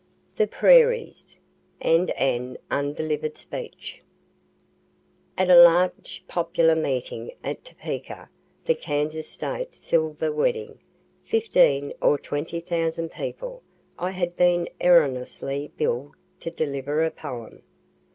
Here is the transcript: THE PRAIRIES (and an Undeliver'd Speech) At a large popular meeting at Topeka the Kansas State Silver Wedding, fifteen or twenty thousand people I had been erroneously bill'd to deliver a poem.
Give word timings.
THE 0.35 0.47
PRAIRIES 0.47 1.37
(and 1.79 2.09
an 2.17 2.57
Undeliver'd 2.71 3.37
Speech) 3.37 4.01
At 5.37 5.51
a 5.51 5.61
large 5.61 6.23
popular 6.27 6.75
meeting 6.75 7.33
at 7.43 7.63
Topeka 7.63 8.27
the 8.65 8.73
Kansas 8.73 9.29
State 9.29 9.75
Silver 9.75 10.31
Wedding, 10.31 10.79
fifteen 11.23 11.93
or 12.01 12.17
twenty 12.17 12.61
thousand 12.61 13.09
people 13.11 13.61
I 13.99 14.09
had 14.09 14.35
been 14.35 14.67
erroneously 14.83 15.71
bill'd 15.77 16.15
to 16.39 16.49
deliver 16.49 17.05
a 17.05 17.11
poem. 17.11 17.61